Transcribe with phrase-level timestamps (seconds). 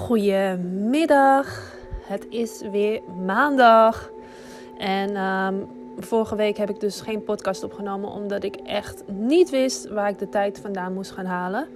[0.00, 1.74] Goedemiddag.
[2.02, 4.10] Het is weer maandag.
[4.78, 5.54] En ehm,
[5.98, 10.18] vorige week heb ik dus geen podcast opgenomen omdat ik echt niet wist waar ik
[10.18, 11.66] de tijd vandaan moest gaan halen.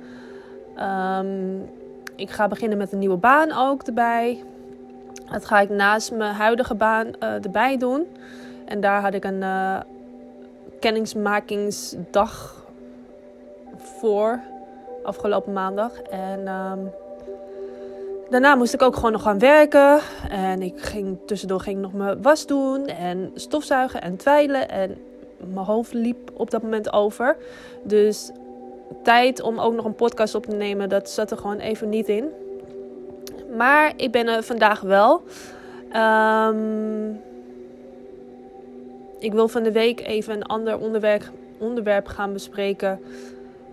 [0.77, 1.59] Ehm,
[2.17, 4.43] ik ga beginnen met een nieuwe baan ook erbij.
[5.31, 8.07] Dat ga ik naast mijn huidige baan uh, erbij doen.
[8.65, 9.81] En daar had ik een uh,
[10.81, 12.65] kennismakingsdag
[13.77, 14.41] voor
[15.03, 16.01] afgelopen maandag.
[16.01, 16.93] En um,
[18.35, 20.01] Daarna moest ik ook gewoon nog gaan werken.
[20.31, 24.69] En ik ging, tussendoor ging nog mijn was doen en stofzuigen en twijlen.
[24.69, 24.97] En
[25.53, 27.37] mijn hoofd liep op dat moment over.
[27.83, 28.31] Dus
[29.03, 32.09] tijd om ook nog een podcast op te nemen, dat zat er gewoon even niet
[32.09, 32.29] in.
[33.57, 35.23] Maar ik ben er vandaag wel.
[35.97, 37.21] Um,
[39.19, 43.01] ik wil van de week even een ander onderwerp, onderwerp gaan bespreken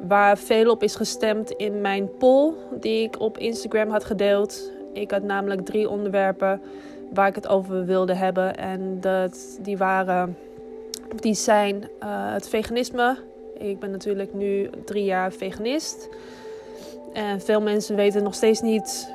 [0.07, 4.71] waar veel op is gestemd in mijn poll die ik op Instagram had gedeeld.
[4.93, 6.61] Ik had namelijk drie onderwerpen
[7.13, 8.57] waar ik het over wilde hebben.
[8.57, 10.37] En dat, die, waren,
[11.15, 13.17] die zijn uh, het veganisme.
[13.57, 16.09] Ik ben natuurlijk nu drie jaar veganist.
[17.13, 19.13] En veel mensen weten nog steeds niet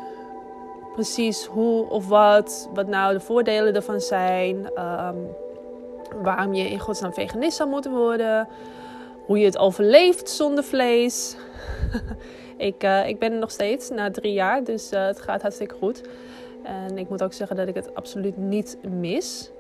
[0.95, 4.57] precies hoe of wat, wat nou de voordelen ervan zijn.
[4.57, 5.17] Um,
[6.23, 8.49] waarom je in godsnaam veganist zou moeten worden
[9.27, 11.37] hoe je het overleeft zonder vlees.
[12.57, 15.75] ik, uh, ik ben er nog steeds na drie jaar, dus uh, het gaat hartstikke
[15.75, 16.03] goed.
[16.63, 19.51] En ik moet ook zeggen dat ik het absoluut niet mis.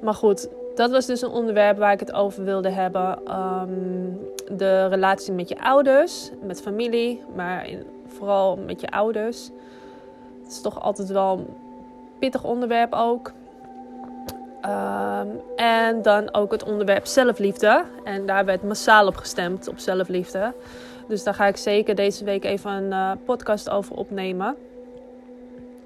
[0.00, 3.18] Maar goed, dat was dus een onderwerp waar ik het over wilde hebben.
[3.40, 4.20] Um,
[4.56, 7.68] de relatie met je ouders, met familie, maar
[8.06, 9.50] vooral met je ouders.
[10.42, 11.46] Het is toch altijd wel een
[12.18, 13.32] pittig onderwerp ook.
[14.66, 17.84] Um, en dan ook het onderwerp zelfliefde.
[18.04, 20.52] En daar werd massaal op gestemd, op zelfliefde.
[21.08, 24.56] Dus daar ga ik zeker deze week even een uh, podcast over opnemen.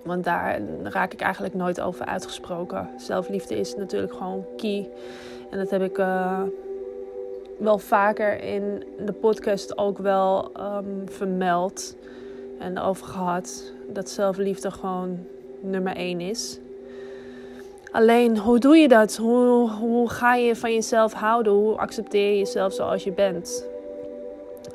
[0.02, 2.88] Want daar raak ik eigenlijk nooit over uitgesproken.
[2.96, 4.90] Zelfliefde is natuurlijk gewoon key.
[5.50, 6.42] En dat heb ik uh,
[7.58, 11.96] wel vaker in de podcast ook wel um, vermeld.
[12.58, 13.72] En over gehad.
[13.88, 15.27] Dat zelfliefde gewoon
[15.61, 16.58] nummer één is.
[17.90, 19.16] Alleen, hoe doe je dat?
[19.16, 21.52] Hoe, hoe ga je van jezelf houden?
[21.52, 23.66] Hoe accepteer je jezelf zoals je bent?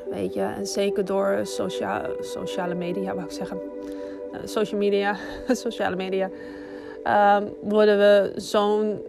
[0.10, 3.62] Weet je, en zeker door sociale, sociale media, wou ik zeggen.
[4.34, 5.16] Uh, social media,
[5.48, 6.30] sociale media.
[7.38, 9.02] Um, worden we zo'n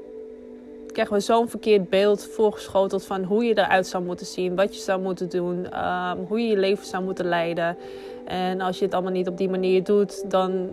[0.92, 4.80] krijgen we zo'n verkeerd beeld voorgeschoteld van hoe je eruit zou moeten zien, wat je
[4.80, 7.76] zou moeten doen, um, hoe je je leven zou moeten leiden.
[8.24, 10.68] En als je het allemaal niet op die manier doet, dan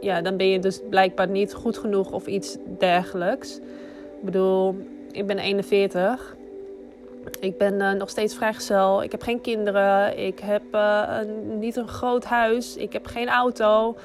[0.00, 3.56] ja, dan ben je dus blijkbaar niet goed genoeg of iets dergelijks.
[3.56, 4.76] Ik bedoel,
[5.12, 6.36] ik ben 41.
[7.40, 9.02] Ik ben uh, nog steeds vrijgezel.
[9.02, 10.18] Ik heb geen kinderen.
[10.18, 12.76] Ik heb uh, een, niet een groot huis.
[12.76, 13.96] Ik heb geen auto.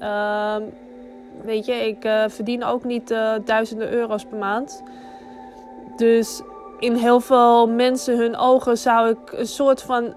[0.00, 0.56] Uh,
[1.42, 4.82] weet je, ik uh, verdien ook niet duizenden euro's per maand.
[5.96, 6.42] Dus
[6.78, 10.14] in heel veel mensen hun ogen zou ik een soort van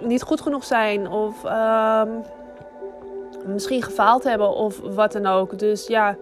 [0.00, 1.10] niet goed genoeg zijn.
[1.10, 2.08] Of ehm,
[3.48, 5.58] misschien gefaald hebben of wat dan ook.
[5.58, 6.16] Dus ja,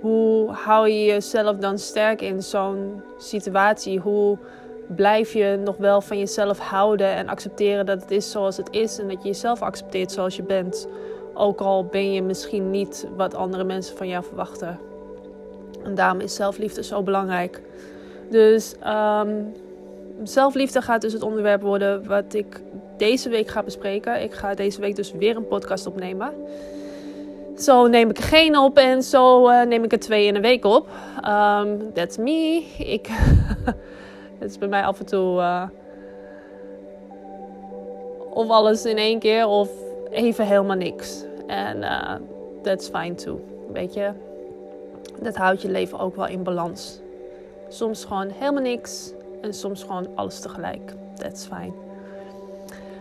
[0.00, 3.98] hoe hou je jezelf dan sterk in zo'n situatie?
[3.98, 4.38] Hoe
[4.86, 8.98] blijf je nog wel van jezelf houden en accepteren dat het is zoals het is
[8.98, 10.88] en dat je jezelf accepteert zoals je bent?
[11.34, 14.78] Ook al ben je misschien niet wat andere mensen van jou verwachten.
[15.84, 17.62] En daarom is zelfliefde zo belangrijk.
[18.30, 19.52] Dus um,
[20.22, 22.60] zelfliefde gaat dus het onderwerp worden wat ik
[22.98, 24.22] deze week ga bespreken.
[24.22, 26.32] Ik ga deze week dus weer een podcast opnemen.
[27.58, 30.42] Zo neem ik er geen op en zo uh, neem ik er twee in een
[30.42, 30.88] week op.
[31.26, 32.64] Um, that's me.
[32.78, 33.08] Ik,
[34.38, 35.62] het is bij mij af en toe uh,
[38.30, 39.68] of alles in één keer of
[40.10, 41.24] even helemaal niks.
[41.46, 42.14] En uh,
[42.62, 43.40] that's fine too.
[43.72, 44.10] Weet je,
[45.22, 47.00] dat houdt je leven ook wel in balans.
[47.68, 50.92] Soms gewoon helemaal niks en soms gewoon alles tegelijk.
[51.14, 51.87] That's fine.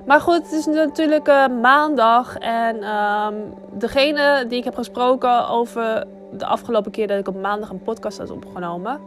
[0.08, 2.38] Maar goed, het is natuurlijk uh, maandag.
[2.38, 7.70] En um, degene die ik heb gesproken over de afgelopen keer dat ik op maandag
[7.70, 9.00] een podcast had opgenomen.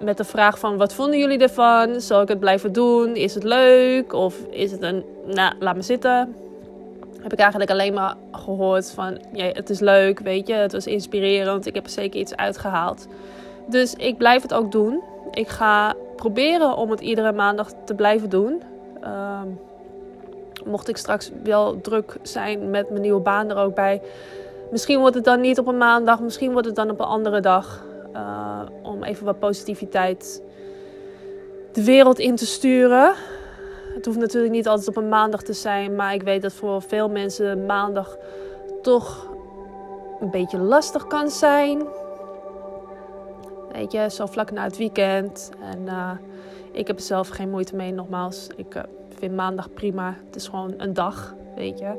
[0.00, 2.00] Met de vraag van wat vonden jullie ervan?
[2.00, 3.16] Zal ik het blijven doen?
[3.16, 4.12] Is het leuk?
[4.12, 6.34] Of is het een, nou, laat me zitten.
[7.20, 10.54] Heb ik eigenlijk alleen maar gehoord van, ja, het is leuk, weet je.
[10.54, 11.66] Het was inspirerend.
[11.66, 13.06] Ik heb er zeker iets uitgehaald.
[13.66, 15.02] Dus ik blijf het ook doen.
[15.30, 18.62] Ik ga proberen om het iedere maandag te blijven doen.
[19.04, 19.58] Um,
[20.68, 24.02] mocht ik straks wel druk zijn met mijn nieuwe baan er ook bij.
[24.70, 27.40] Misschien wordt het dan niet op een maandag, misschien wordt het dan op een andere
[27.40, 27.86] dag.
[28.14, 30.42] Uh, om even wat positiviteit
[31.72, 33.14] de wereld in te sturen.
[33.94, 36.82] Het hoeft natuurlijk niet altijd op een maandag te zijn, maar ik weet dat voor
[36.82, 38.16] veel mensen maandag
[38.82, 39.26] toch
[40.20, 41.82] een beetje lastig kan zijn.
[43.72, 45.50] Weet je, zo vlak na het weekend.
[45.72, 46.10] En uh,
[46.72, 48.48] ik heb er zelf geen moeite mee, nogmaals.
[48.56, 48.82] Ik uh,
[49.18, 50.16] vind maandag prima.
[50.26, 51.92] Het is gewoon een dag, weet je.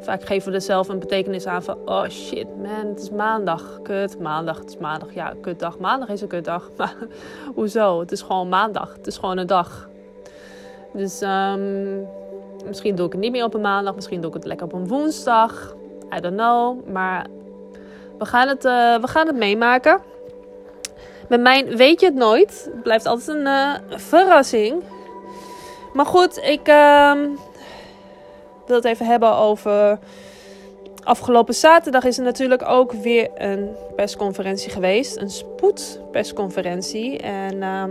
[0.00, 1.76] Vaak geven we er zelf een betekenis aan van...
[1.84, 3.80] Oh shit man, het is maandag.
[3.82, 5.14] Kut, maandag, het is maandag.
[5.14, 5.78] Ja, kutdag.
[5.78, 6.70] Maandag is een kutdag.
[6.76, 6.94] Maar
[7.54, 8.00] hoezo?
[8.00, 8.92] Het is gewoon maandag.
[8.96, 9.88] Het is gewoon een dag.
[10.92, 12.06] Dus um,
[12.66, 13.94] misschien doe ik het niet meer op een maandag.
[13.94, 15.74] Misschien doe ik het lekker op een woensdag.
[16.16, 16.88] I don't know.
[16.88, 17.26] Maar
[18.18, 20.00] we gaan het, uh, we gaan het meemaken.
[21.28, 22.70] Bij mij weet je het nooit.
[22.72, 24.82] Het blijft altijd een uh, verrassing.
[25.98, 27.12] Maar goed, ik uh,
[28.66, 29.98] wil het even hebben over.
[31.04, 35.16] Afgelopen zaterdag is er natuurlijk ook weer een persconferentie geweest.
[35.16, 37.18] Een spoedpersconferentie.
[37.18, 37.84] En uh,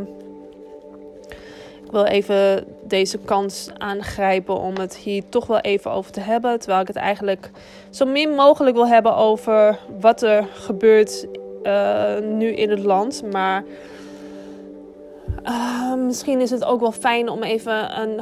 [1.86, 6.60] ik wil even deze kans aangrijpen om het hier toch wel even over te hebben.
[6.60, 7.50] Terwijl ik het eigenlijk
[7.90, 11.28] zo min mogelijk wil hebben over wat er gebeurt
[11.64, 13.24] uh, nu in het land.
[13.32, 13.64] Maar
[15.48, 18.22] uh, misschien is het ook wel fijn om even een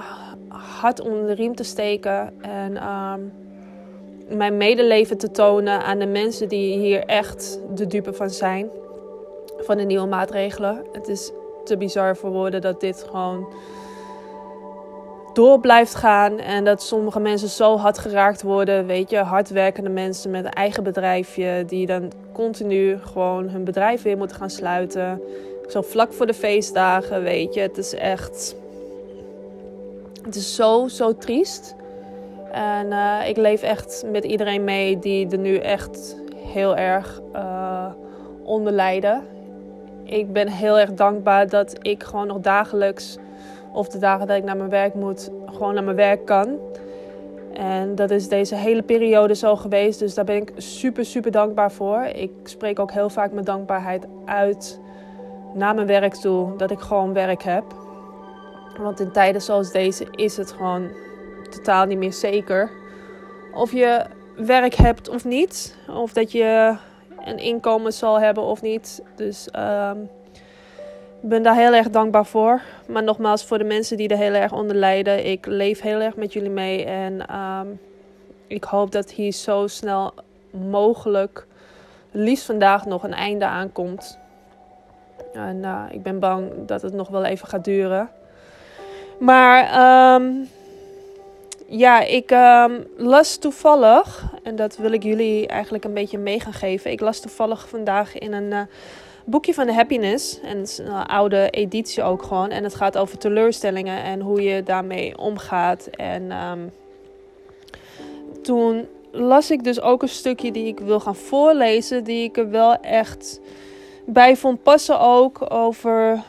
[0.80, 2.42] hart onder de riem te steken.
[2.42, 3.13] En uh,
[4.30, 8.69] mijn medeleven te tonen aan de mensen die hier echt de dupe van zijn.
[9.57, 10.83] Van de nieuwe maatregelen.
[10.92, 11.31] Het is
[11.63, 13.48] te bizar voor woorden dat dit gewoon
[15.33, 16.39] door blijft gaan.
[16.39, 18.86] En dat sommige mensen zo hard geraakt worden.
[18.86, 21.63] Weet je, hardwerkende mensen met een eigen bedrijfje.
[21.68, 25.21] Die dan continu gewoon hun bedrijf weer moeten gaan sluiten.
[25.68, 27.60] Zo vlak voor de feestdagen, weet je.
[27.60, 28.56] Het is echt.
[30.24, 31.76] Het is zo, zo triest.
[32.52, 37.86] En uh, ik leef echt met iedereen mee die er nu echt heel erg uh,
[38.44, 39.22] onder lijden.
[40.04, 43.18] Ik ben heel erg dankbaar dat ik gewoon nog dagelijks
[43.74, 46.60] of de dagen dat ik naar mijn werk moet, gewoon naar mijn werk kan.
[47.54, 50.00] En dat is deze hele periode zo geweest.
[50.00, 52.04] Dus daar ben ik super, super dankbaar voor.
[52.04, 54.80] Ik spreek ook heel vaak mijn dankbaarheid uit
[55.56, 56.56] naar mijn werk toe.
[56.57, 57.63] Dat ik gewoon werk heb.
[58.78, 60.90] Want in tijden zoals deze is het gewoon
[61.50, 62.69] totaal niet meer zeker.
[63.54, 64.06] Of je
[64.36, 65.78] werk hebt of niet.
[65.90, 66.75] Of dat je
[67.25, 69.02] een inkomen zal hebben of niet.
[69.16, 70.10] Dus um,
[71.22, 72.62] ik ben daar heel erg dankbaar voor.
[72.88, 75.25] Maar nogmaals, voor de mensen die er heel erg onder lijden.
[75.25, 76.86] Ik leef heel erg met jullie mee.
[76.86, 77.80] En um,
[78.48, 80.13] ik hoop dat hier zo snel
[80.52, 81.46] mogelijk,
[82.12, 84.19] liefst vandaag, nog een einde aankomt.
[85.36, 88.10] En uh, ik ben bang dat het nog wel even gaat duren.
[89.20, 89.62] Maar
[90.16, 90.50] um,
[91.68, 96.54] ja, ik um, las toevallig, en dat wil ik jullie eigenlijk een beetje mee gaan
[96.54, 96.92] geven.
[96.92, 98.52] Ik las toevallig vandaag in een.
[98.52, 98.60] Uh,
[99.26, 100.40] boekje van de Happiness.
[100.42, 102.50] En een oude editie ook gewoon.
[102.50, 105.88] En het gaat over teleurstellingen en hoe je daarmee omgaat.
[105.88, 106.72] En um,
[108.44, 112.04] toen las ik dus ook een stukje die ik wil gaan voorlezen.
[112.04, 113.40] Die ik er wel echt
[114.06, 116.24] bij vond passen ook over...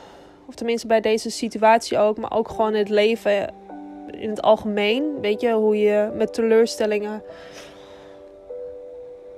[0.48, 2.18] Of tenminste bij deze situatie ook.
[2.18, 3.54] Maar ook gewoon het leven
[4.10, 5.20] in het algemeen.
[5.20, 7.22] Weet je, hoe je met teleurstellingen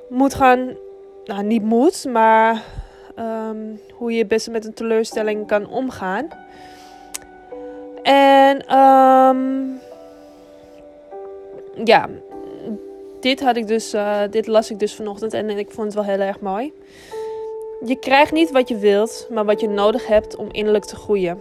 [0.08, 0.76] moet gaan...
[1.24, 2.62] Nou, niet moet, maar
[3.20, 6.28] Um, hoe je best met een teleurstelling kan omgaan.
[8.02, 9.80] En um,
[11.84, 12.08] ja,
[13.20, 16.14] dit, had ik dus, uh, dit las ik dus vanochtend en ik vond het wel
[16.14, 16.72] heel erg mooi.
[17.84, 21.40] Je krijgt niet wat je wilt, maar wat je nodig hebt om innerlijk te groeien.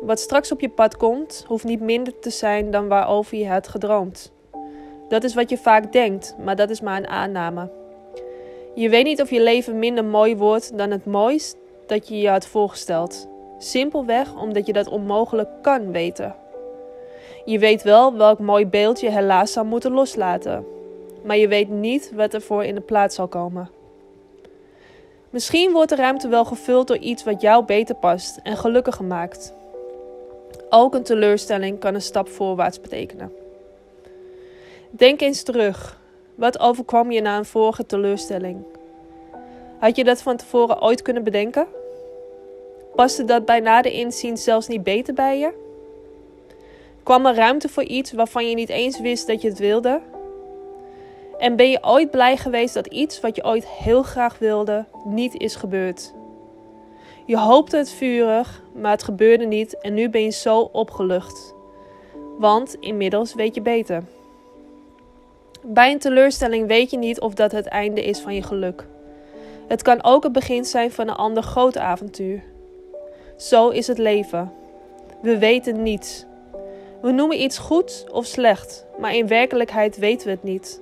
[0.00, 3.68] Wat straks op je pad komt, hoeft niet minder te zijn dan waarover je hebt
[3.68, 4.32] gedroomd.
[5.08, 7.70] Dat is wat je vaak denkt, maar dat is maar een aanname.
[8.74, 12.28] Je weet niet of je leven minder mooi wordt dan het mooist dat je je
[12.28, 13.28] had voorgesteld.
[13.58, 16.34] Simpelweg omdat je dat onmogelijk kan weten.
[17.44, 20.66] Je weet wel welk mooi beeld je helaas zou moeten loslaten,
[21.24, 23.79] maar je weet niet wat er voor in de plaats zal komen.
[25.30, 29.52] Misschien wordt de ruimte wel gevuld door iets wat jou beter past en gelukkiger maakt.
[30.68, 33.32] Ook een teleurstelling kan een stap voorwaarts betekenen.
[34.90, 35.98] Denk eens terug
[36.34, 38.62] wat overkwam je na een vorige teleurstelling?
[39.78, 41.66] Had je dat van tevoren ooit kunnen bedenken?
[42.94, 45.52] Paste dat bij nader inzien zelfs niet beter bij je?
[47.02, 50.00] Kwam er ruimte voor iets waarvan je niet eens wist dat je het wilde?
[51.40, 55.34] En ben je ooit blij geweest dat iets wat je ooit heel graag wilde niet
[55.36, 56.12] is gebeurd?
[57.26, 61.54] Je hoopte het vurig, maar het gebeurde niet en nu ben je zo opgelucht.
[62.38, 64.02] Want inmiddels weet je beter.
[65.62, 68.86] Bij een teleurstelling weet je niet of dat het einde is van je geluk.
[69.68, 72.42] Het kan ook het begin zijn van een ander groot avontuur.
[73.36, 74.52] Zo is het leven.
[75.22, 76.24] We weten niets.
[77.02, 80.80] We noemen iets goed of slecht, maar in werkelijkheid weten we het niet.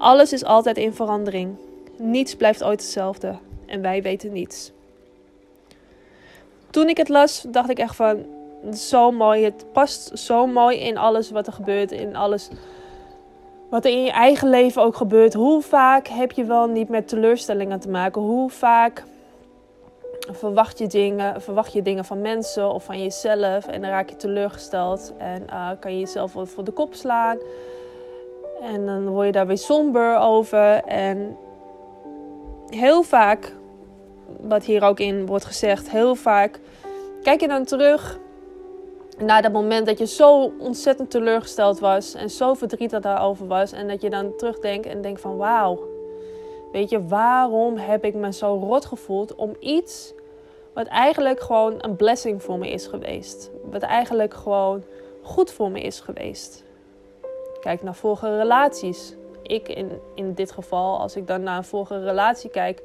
[0.00, 1.56] Alles is altijd in verandering.
[1.98, 4.72] Niets blijft ooit hetzelfde en wij weten niets.
[6.70, 8.26] Toen ik het las, dacht ik echt van
[8.74, 9.44] zo mooi.
[9.44, 12.48] Het past zo mooi in alles wat er gebeurt, in alles
[13.70, 15.34] wat er in je eigen leven ook gebeurt.
[15.34, 18.22] Hoe vaak heb je wel niet met teleurstellingen te maken?
[18.22, 19.04] Hoe vaak
[20.30, 24.16] verwacht je dingen, verwacht je dingen van mensen of van jezelf en dan raak je
[24.16, 27.38] teleurgesteld en uh, kan je jezelf voor de kop slaan.
[28.60, 30.84] En dan word je daar weer somber over.
[30.84, 31.36] En
[32.66, 33.56] heel vaak,
[34.40, 36.60] wat hier ook in wordt gezegd, heel vaak
[37.22, 38.18] kijk je dan terug
[39.18, 43.72] naar dat moment dat je zo ontzettend teleurgesteld was en zo verdrietig daarover was.
[43.72, 45.80] En dat je dan terugdenkt en denkt van wauw,
[46.72, 50.14] weet je, waarom heb ik me zo rot gevoeld om iets
[50.72, 53.50] wat eigenlijk gewoon een blessing voor me is geweest.
[53.70, 54.82] Wat eigenlijk gewoon
[55.22, 56.64] goed voor me is geweest.
[57.60, 59.14] Kijk naar vorige relaties.
[59.42, 62.82] Ik in, in dit geval, als ik dan naar een vorige relatie kijk,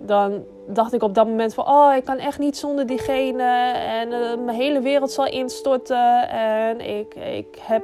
[0.00, 4.08] dan dacht ik op dat moment van, oh, ik kan echt niet zonder diegene en
[4.08, 6.28] uh, mijn hele wereld zal instorten.
[6.28, 7.82] En ik, ik heb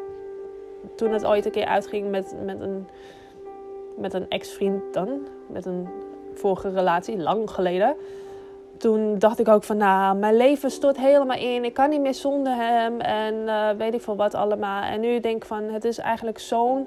[0.97, 2.89] toen het ooit een keer uitging met, met een,
[3.97, 5.89] met een ex-vriend dan, met een
[6.35, 7.97] vorige relatie, lang geleden.
[8.83, 11.65] Toen dacht ik ook van, nou, mijn leven stort helemaal in.
[11.65, 14.83] Ik kan niet meer zonder hem en uh, weet ik veel wat allemaal.
[14.83, 16.87] En nu denk ik van, het is eigenlijk zo'n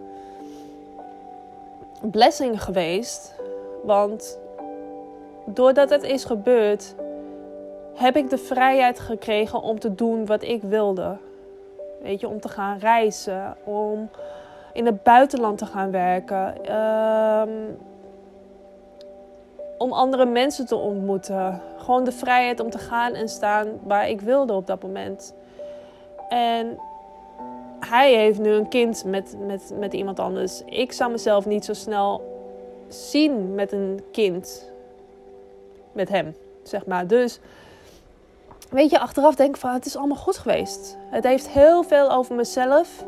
[2.02, 3.36] blessing geweest.
[3.84, 4.40] Want
[5.46, 6.96] doordat het is gebeurd,
[7.94, 11.18] heb ik de vrijheid gekregen om te doen wat ik wilde.
[12.02, 14.10] Weet je, om te gaan reizen, om
[14.74, 17.78] in het buitenland te gaan werken, um,
[19.77, 21.62] om andere mensen te ontmoeten.
[21.77, 25.34] Gewoon de vrijheid om te gaan en staan waar ik wilde op dat moment.
[26.29, 26.79] En
[27.79, 30.62] hij heeft nu een kind met, met, met iemand anders.
[30.65, 32.34] Ik zou mezelf niet zo snel
[32.88, 34.72] zien met een kind
[35.91, 37.08] met hem, zeg maar.
[37.08, 37.39] Dus
[38.70, 40.98] weet je, achteraf denk ik van het is allemaal goed geweest.
[41.10, 43.05] Het heeft heel veel over mezelf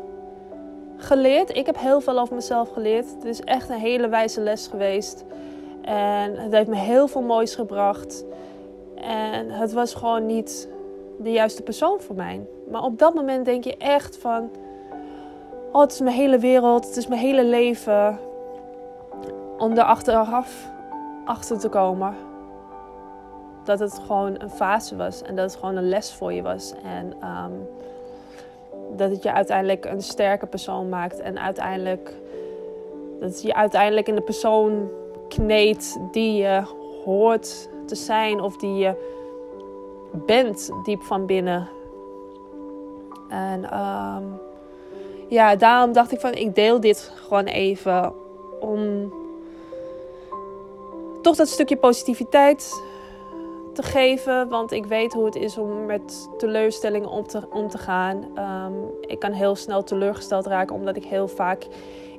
[0.96, 1.56] geleerd.
[1.56, 3.06] Ik heb heel veel over mezelf geleerd.
[3.14, 5.24] Het is echt een hele wijze les geweest.
[5.88, 8.24] En het heeft me heel veel moois gebracht.
[8.94, 10.68] En het was gewoon niet
[11.18, 12.46] de juiste persoon voor mij.
[12.70, 14.50] Maar op dat moment denk je echt van...
[15.72, 16.86] Oh, het is mijn hele wereld.
[16.86, 18.18] Het is mijn hele leven.
[19.58, 20.70] Om er achteraf
[21.24, 22.14] achter te komen
[23.64, 26.74] dat het gewoon een fase was en dat het gewoon een les voor je was.
[26.84, 27.52] En ehm,
[28.96, 32.14] dat het je uiteindelijk een sterke persoon maakt en uiteindelijk
[33.20, 34.88] dat je uiteindelijk in de persoon
[35.28, 36.62] kneedt die je
[37.04, 38.94] hoort te zijn of die je
[40.12, 41.68] bent diep van binnen.
[43.28, 44.40] En um,
[45.28, 48.14] ja, daarom dacht ik van ik deel dit gewoon even
[48.60, 49.12] om
[51.22, 52.82] toch dat stukje positiviteit
[53.72, 54.48] te geven.
[54.48, 58.16] Want ik weet hoe het is om met teleurstellingen om te, om te gaan.
[58.38, 61.66] Um, ik kan heel snel teleurgesteld raken omdat ik heel vaak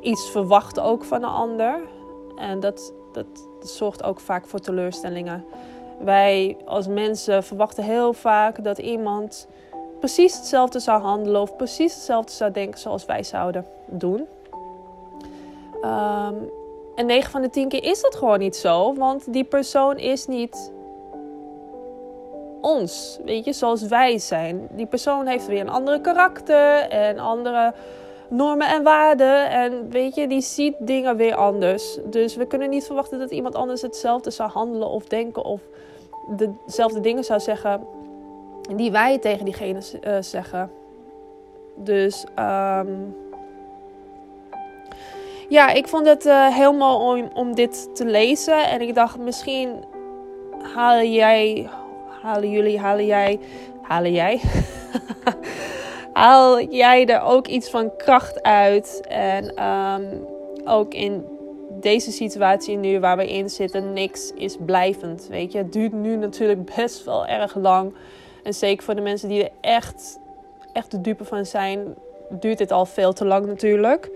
[0.01, 1.79] iets verwacht ook van een ander.
[2.35, 2.93] En dat,
[3.25, 5.45] dat, zorgt ook vaak voor teleurstellingen.
[5.99, 9.47] Wij als mensen verwachten heel vaak dat iemand
[9.99, 14.27] precies hetzelfde zou handelen of precies hetzelfde zou denken zoals wij zouden doen.
[15.81, 16.49] Um,
[16.95, 20.27] en 9 van de 10 keer is dat gewoon niet zo, want die persoon is
[20.27, 20.71] niet
[22.61, 24.67] ons, weet je, zoals wij zijn.
[24.71, 27.73] Die persoon heeft weer een andere karakter en andere
[28.29, 29.49] normen en waarden.
[29.49, 31.97] En weet je, die ziet dingen weer anders.
[32.05, 35.61] Dus we kunnen niet verwachten dat iemand anders hetzelfde zou handelen of denken of
[36.65, 37.81] dezelfde dingen zou zeggen
[38.75, 40.71] die wij tegen diegene uh, zeggen.
[41.75, 43.15] Dus um,
[45.49, 48.69] ja, ik vond het heel mooi om, om dit te lezen.
[48.69, 49.83] En ik dacht, misschien
[50.73, 51.69] haal jij
[52.21, 53.39] halen jullie, halen jij,
[53.81, 54.41] halen jij?
[56.13, 59.01] Haal jij er ook iets van kracht uit?
[59.07, 60.25] En um,
[60.65, 61.25] ook in
[61.69, 65.27] deze situatie nu waar we in zitten, niks is blijvend.
[65.29, 67.93] Weet je, het duurt nu natuurlijk best wel erg lang.
[68.43, 70.19] En zeker voor de mensen die er echt,
[70.73, 71.95] echt de dupe van zijn,
[72.29, 74.09] duurt dit al veel te lang natuurlijk.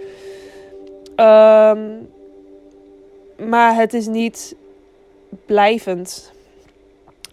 [1.16, 2.10] Um,
[3.50, 4.56] maar het is niet
[5.46, 6.32] blijvend.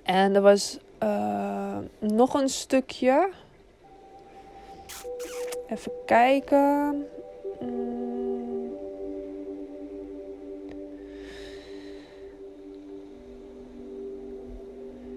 [0.02, 3.28] En er was uh, nog een stukje.
[5.70, 7.06] Even kijken.
[7.60, 8.72] Mm.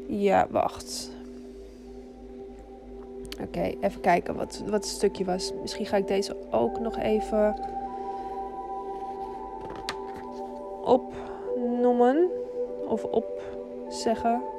[0.07, 1.12] Ja, wacht.
[3.41, 5.53] Oké, even kijken wat, wat het stukje was.
[5.62, 7.55] Misschien ga ik deze ook nog even
[10.83, 12.29] opnoemen
[12.88, 14.52] of opzeggen.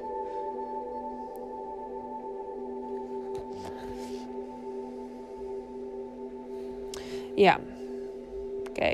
[7.34, 7.58] Ja,
[8.68, 8.92] oké.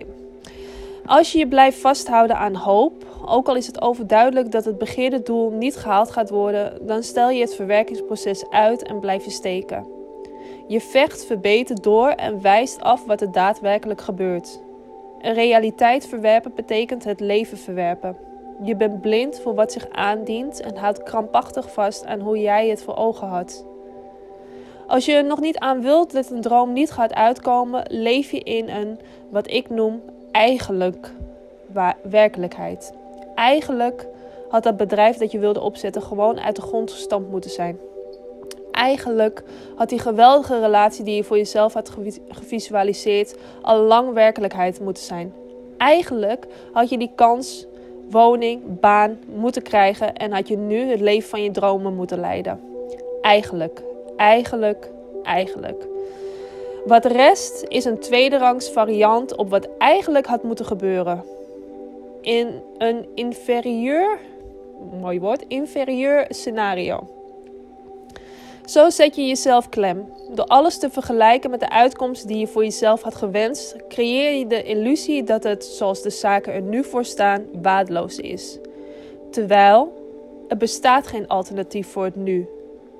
[1.06, 5.22] Als je je blijft vasthouden aan hoop, ook al is het overduidelijk dat het begeerde
[5.22, 9.86] doel niet gehaald gaat worden, dan stel je het verwerkingsproces uit en blijf je steken.
[10.66, 14.60] Je vecht verbeterd door en wijst af wat er daadwerkelijk gebeurt.
[15.20, 18.16] Een realiteit verwerpen betekent het leven verwerpen.
[18.62, 22.82] Je bent blind voor wat zich aandient en houdt krampachtig vast aan hoe jij het
[22.82, 23.64] voor ogen had.
[24.90, 28.38] Als je er nog niet aan wilt dat een droom niet gaat uitkomen, leef je
[28.38, 31.12] in een, wat ik noem, eigenlijk
[32.02, 32.92] werkelijkheid.
[33.34, 34.06] Eigenlijk
[34.48, 37.78] had dat bedrijf dat je wilde opzetten gewoon uit de grond gestampt moeten zijn.
[38.72, 39.42] Eigenlijk
[39.76, 41.92] had die geweldige relatie die je voor jezelf had
[42.28, 45.32] gevisualiseerd al lang werkelijkheid moeten zijn.
[45.76, 47.66] Eigenlijk had je die kans,
[48.08, 52.60] woning, baan moeten krijgen en had je nu het leven van je dromen moeten leiden.
[53.20, 53.82] Eigenlijk,
[54.20, 54.90] eigenlijk,
[55.22, 55.86] eigenlijk.
[56.86, 61.24] Wat rest is een tweederangs variant op wat eigenlijk had moeten gebeuren.
[62.20, 64.18] In een inferieur,
[65.00, 67.08] mooi woord, inferieur scenario.
[68.64, 70.12] Zo zet je jezelf klem.
[70.30, 74.46] Door alles te vergelijken met de uitkomst die je voor jezelf had gewenst, creëer je
[74.46, 78.58] de illusie dat het, zoals de zaken er nu voor staan, waardeloos is.
[79.30, 79.92] Terwijl
[80.48, 82.48] er bestaat geen alternatief voor het nu.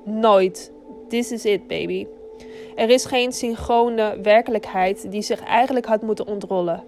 [0.05, 0.73] Nooit.
[1.11, 2.07] This is it, baby.
[2.77, 6.85] Er is geen synchrone werkelijkheid die zich eigenlijk had moeten ontrollen.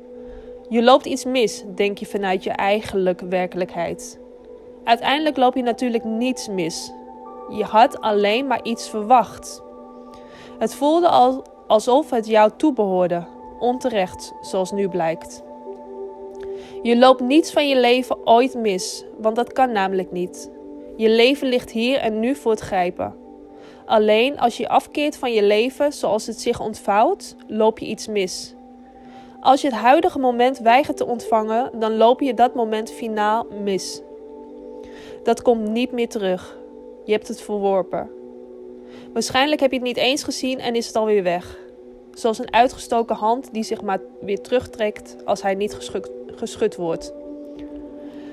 [0.68, 4.20] Je loopt iets mis, denk je vanuit je eigenlijke werkelijkheid.
[4.84, 6.92] Uiteindelijk loop je natuurlijk niets mis.
[7.48, 9.62] Je had alleen maar iets verwacht.
[10.58, 13.26] Het voelde al alsof het jou toebehoorde,
[13.58, 15.42] onterecht, zoals nu blijkt.
[16.82, 20.50] Je loopt niets van je leven ooit mis, want dat kan namelijk niet.
[20.96, 23.21] Je leven ligt hier en nu voor het grijpen.
[23.86, 28.54] Alleen als je afkeert van je leven zoals het zich ontvouwt, loop je iets mis.
[29.40, 34.00] Als je het huidige moment weigert te ontvangen, dan loop je dat moment finaal mis.
[35.22, 36.58] Dat komt niet meer terug.
[37.04, 38.10] Je hebt het verworpen.
[39.12, 41.58] Waarschijnlijk heb je het niet eens gezien en is het alweer weg.
[42.12, 47.12] Zoals een uitgestoken hand die zich maar weer terugtrekt als hij niet geschud, geschud wordt.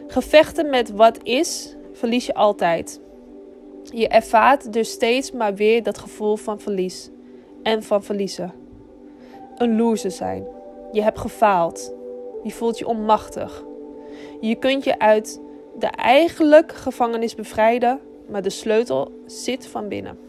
[0.08, 3.00] Gevechten met wat is, verlies je altijd.
[3.94, 7.10] Je ervaart dus steeds maar weer dat gevoel van verlies
[7.64, 8.54] en van verliezen.
[9.58, 10.48] Een loser zijn.
[10.92, 11.94] Je hebt gefaald.
[12.44, 13.64] Je voelt je onmachtig.
[14.40, 15.42] Je kunt je uit
[15.80, 20.20] de eigenlijke gevangenis bevrijden, maar de sleutel zit van binnen.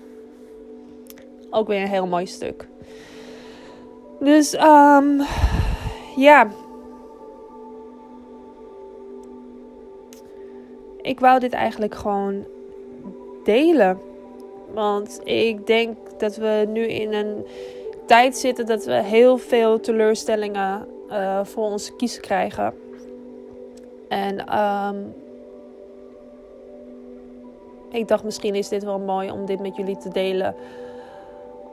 [1.50, 2.68] Ook weer een heel mooi stuk.
[4.20, 5.22] Dus um,
[6.16, 6.48] ja.
[11.02, 12.44] Ik wou dit eigenlijk gewoon
[13.44, 14.00] delen.
[14.74, 17.46] Want ik denk dat we nu in een
[18.06, 22.74] tijd zitten dat we heel veel teleurstellingen uh, voor ons kiezen krijgen.
[24.08, 25.14] En um,
[27.90, 30.54] ik dacht misschien is dit wel mooi om dit met jullie te delen.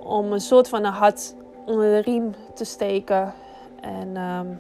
[0.03, 3.33] Om een soort van een hart onder de riem te steken.
[3.81, 4.59] En um,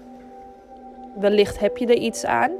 [1.15, 2.51] wellicht heb je er iets aan.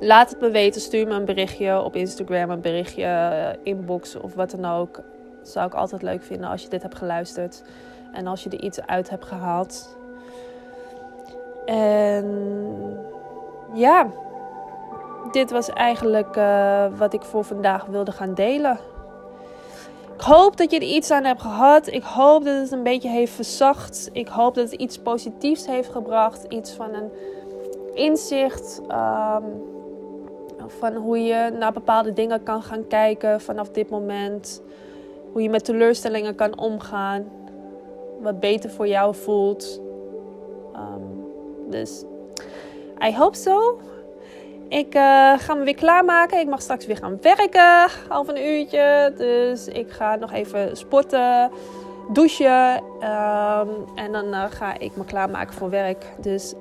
[0.00, 0.80] Laat het me weten.
[0.80, 5.00] Stuur me een berichtje op Instagram, een berichtje, eh, inbox of wat dan ook.
[5.42, 7.62] Zou ik altijd leuk vinden als je dit hebt geluisterd.
[8.12, 9.96] En als je er iets uit hebt gehaald.
[11.64, 12.26] En
[13.74, 14.10] ja,
[15.32, 18.78] dit was eigenlijk uh, wat ik voor vandaag wilde gaan delen.
[20.14, 21.86] Ik hoop dat je er iets aan hebt gehad.
[21.86, 24.08] Ik hoop dat het een beetje heeft verzacht.
[24.12, 26.44] Ik hoop dat het iets positiefs heeft gebracht.
[26.44, 27.10] Iets van een
[27.94, 28.80] inzicht.
[28.90, 29.76] Um,
[30.70, 34.62] van hoe je naar bepaalde dingen kan gaan kijken vanaf dit moment.
[35.32, 37.24] Hoe je met teleurstellingen kan omgaan.
[38.20, 39.80] Wat beter voor jou voelt.
[40.74, 41.26] Um,
[41.70, 42.04] dus
[43.08, 43.80] I hope so.
[44.68, 46.38] Ik uh, ga me weer klaarmaken.
[46.38, 47.86] Ik mag straks weer gaan werken.
[48.08, 49.12] Half een uurtje.
[49.16, 51.50] Dus ik ga nog even sporten,
[52.12, 52.82] douchen.
[53.00, 56.04] Um, en dan uh, ga ik me klaarmaken voor werk.
[56.20, 56.54] Dus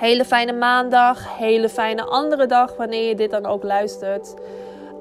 [0.00, 1.36] hele fijne maandag.
[1.38, 4.34] Hele fijne andere dag wanneer je dit dan ook luistert.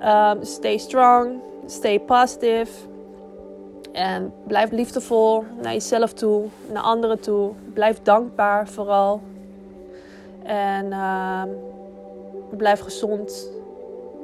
[0.04, 1.40] Um, stay strong.
[1.66, 2.88] Stay positive.
[3.92, 7.52] En blijf liefdevol naar jezelf toe, naar anderen toe.
[7.74, 9.22] Blijf dankbaar vooral.
[10.44, 11.44] En uh,
[12.50, 13.52] blijf gezond.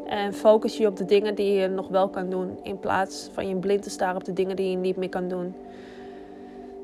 [0.05, 2.59] En focus je op de dingen die je nog wel kan doen.
[2.63, 5.27] In plaats van je blind te staren op de dingen die je niet meer kan
[5.27, 5.55] doen.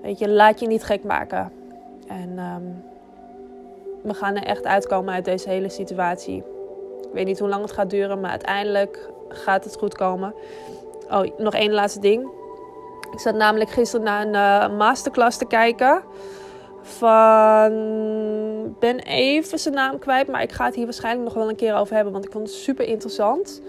[0.02, 1.52] Weet je, laat je niet gek maken.
[2.08, 2.64] En ehm,
[4.04, 6.38] we gaan er echt uitkomen uit deze hele situatie.
[7.02, 10.34] Ik weet niet hoe lang het gaat duren, maar uiteindelijk gaat het goed komen.
[11.10, 12.30] Oh, nog één laatste ding.
[13.12, 16.04] Ik zat namelijk gisteren naar een uh, masterclass te kijken.
[16.82, 17.72] Van.
[18.80, 21.76] Ben even zijn naam kwijt, maar ik ga het hier waarschijnlijk nog wel een keer
[21.76, 23.62] over hebben, want ik vond het super interessant.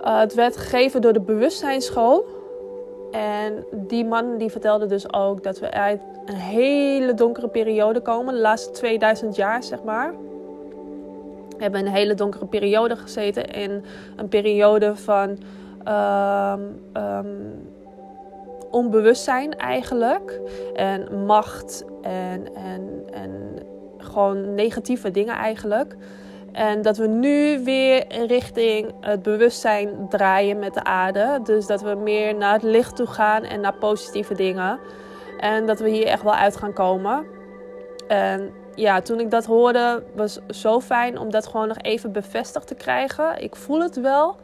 [0.00, 2.26] Uh, het werd gegeven door de Bewustzijnsschool.
[3.12, 8.34] En die man die vertelde dus ook dat we uit een hele donkere periode komen.
[8.34, 10.14] De laatste 2000 jaar, zeg maar.
[11.56, 13.44] We hebben een hele donkere periode gezeten.
[13.44, 13.84] In
[14.16, 15.38] een periode van
[15.88, 17.70] um, um,
[18.70, 20.40] onbewustzijn eigenlijk.
[20.74, 23.30] En macht en, en, en
[23.98, 25.96] gewoon negatieve dingen eigenlijk.
[26.52, 31.40] En dat we nu weer richting het bewustzijn draaien met de aarde.
[31.44, 34.78] Dus dat we meer naar het licht toe gaan en naar positieve dingen.
[35.40, 37.24] En dat we hier echt wel uit gaan komen.
[38.08, 42.66] En ja, toen ik dat hoorde, was zo fijn om dat gewoon nog even bevestigd
[42.66, 43.42] te krijgen.
[43.42, 44.36] Ik voel het wel.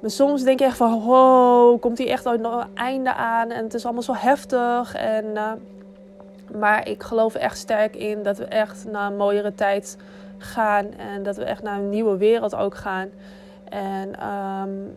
[0.00, 3.50] Maar soms denk je echt van, wow, komt hier echt nog een einde aan?
[3.50, 4.94] En het is allemaal zo heftig.
[4.94, 5.52] En, uh,
[6.58, 9.96] maar ik geloof echt sterk in dat we echt naar een mooiere tijd
[10.38, 10.92] gaan.
[10.92, 13.08] En dat we echt naar een nieuwe wereld ook gaan.
[13.68, 14.96] En um,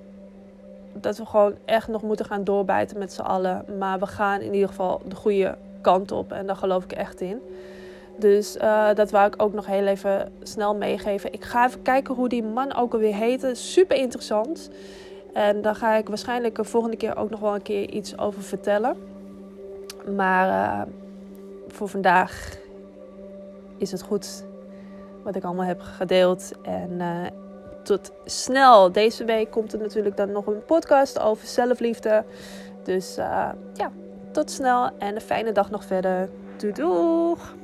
[0.94, 3.66] dat we gewoon echt nog moeten gaan doorbijten met z'n allen.
[3.78, 6.32] Maar we gaan in ieder geval de goede kant op.
[6.32, 7.42] En daar geloof ik echt in.
[8.18, 11.34] Dus uh, dat wou ik ook nog heel even snel meegeven.
[11.34, 13.56] Ik ga even kijken hoe die man ook alweer heette.
[13.56, 14.70] Super interessant.
[15.34, 18.42] En daar ga ik waarschijnlijk de volgende keer ook nog wel een keer iets over
[18.42, 18.98] vertellen.
[20.16, 20.82] Maar uh,
[21.68, 22.58] voor vandaag
[23.78, 24.46] is het goed
[25.28, 26.52] wat ik allemaal heb gedeeld.
[26.62, 27.26] En uh,
[27.84, 28.92] tot snel.
[28.92, 32.26] Deze week komt er natuurlijk dan nog een podcast over zelfliefde.
[32.84, 33.92] Dus uh, ja,
[34.32, 36.30] tot snel en een fijne dag nog verder.
[36.58, 37.56] Doei doeg!